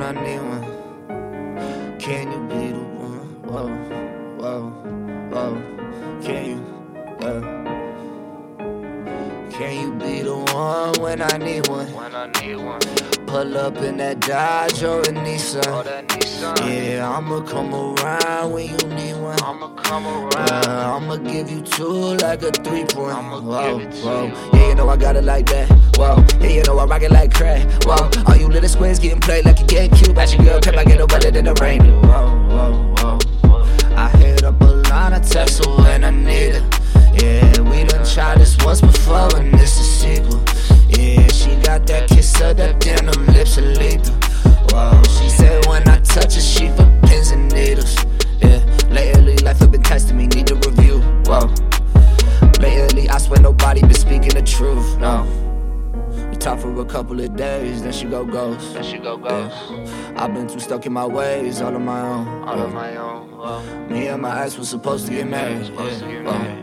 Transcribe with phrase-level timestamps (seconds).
[0.00, 1.98] I need one?
[1.98, 3.42] Can you be the one?
[3.42, 3.68] Whoa,
[4.38, 4.70] whoa,
[5.30, 5.52] whoa.
[6.22, 6.58] Can you?
[7.20, 7.40] Yeah.
[9.50, 11.92] Can you be the one when I need one?
[11.92, 13.13] When I need one.
[13.34, 15.82] Pull up in that Dodge or a Nissan.
[15.82, 16.56] That Nissan.
[16.70, 19.36] Yeah, I'ma come around when you need one.
[19.42, 20.50] I'ma come around.
[20.68, 23.12] Uh, I'ma give you two like a three point.
[23.12, 24.26] I'ma Whoa, give it to whoa.
[24.26, 24.32] you.
[24.52, 25.68] Yeah, you know I got it like that.
[25.96, 27.66] Whoa, yeah, you know I rock it like crack.
[27.82, 30.16] Whoa, all you little squares getting played like a GameCube.
[30.16, 31.82] At your girl, pep, I get no better than the rain.
[32.02, 33.96] Whoa, whoa, whoa.
[33.96, 36.73] I hit up a line of texts when I need her.
[56.74, 58.74] For a couple of days, then she go ghost.
[58.74, 59.28] Then she go go.
[59.28, 60.14] Yeah.
[60.16, 62.48] I've been too stuck in my ways, all on my own.
[62.48, 63.30] All on my own.
[63.30, 63.86] Whoa.
[63.88, 65.66] Me and my ex was supposed to get married.
[65.66, 66.62] Supposed to get married.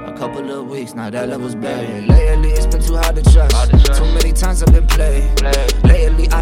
[0.00, 2.08] A couple of weeks, now that love was buried.
[2.08, 3.54] Lately, it's been too hard to trust.
[3.54, 4.02] Hard to trust.
[4.02, 5.36] Too many times I've been played.
[5.36, 5.66] Play.
[5.84, 6.39] Lately, I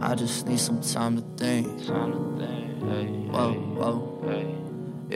[0.00, 1.86] I just need some time to think.
[1.86, 2.82] Time to think.
[2.90, 3.06] Hey.
[3.30, 4.54] Whoa, whoa, Hey.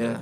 [0.00, 0.18] yeah.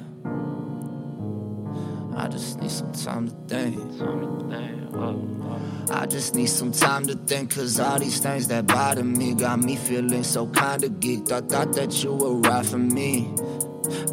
[2.17, 3.77] I just need some time to think.
[3.99, 4.91] Time to think.
[4.95, 5.13] Whoa.
[5.13, 5.95] Whoa.
[5.95, 9.61] I just need some time to think, cause all these things that bother me got
[9.61, 11.31] me feeling so kinda geeked.
[11.33, 13.33] I thought that you would ride for me.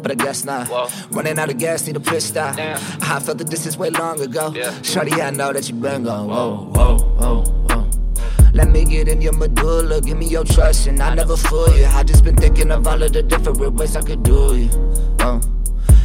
[0.02, 0.68] But I guess not.
[0.68, 0.88] Whoa.
[1.10, 2.56] Running out of gas, need a pit stop.
[2.56, 2.78] Damn.
[3.02, 4.52] I felt the distance way long ago.
[4.54, 4.72] Yeah.
[4.82, 6.28] Shorty, I know that you been gone.
[6.28, 7.44] Whoa, whoa, whoa.
[8.56, 11.84] Let me get in your medulla, give me your trust, and I never fool you.
[11.84, 14.70] I just been thinking of all of the different ways I could do you.
[15.20, 15.42] Oh.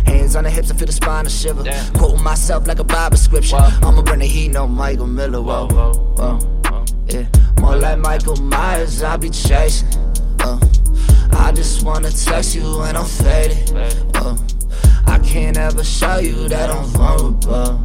[0.05, 1.63] Hands on the hips, I feel the spine to shiver.
[1.63, 1.93] Damn.
[1.93, 3.55] Quoting myself like a Bible scripture.
[3.55, 3.87] Whoa.
[3.87, 5.41] I'ma bring the heat, no Michael Miller.
[5.41, 5.93] Whoa, Whoa.
[5.93, 6.85] whoa, Whoa.
[7.07, 7.25] yeah.
[7.61, 9.87] More like Michael Myers, I be chasing.
[10.41, 10.59] Uh,
[11.31, 13.71] I just wanna text you when I'm faded.
[14.13, 14.35] Uh,
[15.05, 17.81] I can't ever show you that I'm vulnerable.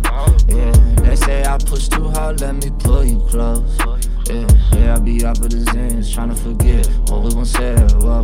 [0.48, 0.72] Yeah,
[1.04, 3.95] they say I push too hard, let me pull you close.
[4.28, 7.92] Yeah, yeah, I be off of the zins, trying to forget what we once said.
[8.03, 8.22] Whoa,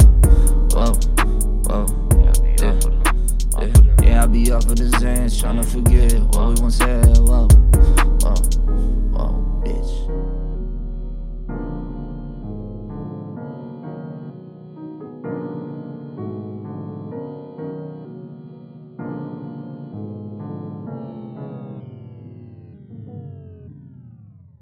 [0.72, 0.92] whoa,
[1.66, 1.86] whoa.
[2.16, 2.32] Yeah.
[2.58, 2.70] Yeah.
[2.70, 3.02] off of them.
[3.54, 3.96] Off Yeah, of them.
[4.02, 7.06] yeah, I be off of the zins, trying to forget what we once said.
[7.18, 7.46] Whoa,
[8.22, 8.61] whoa.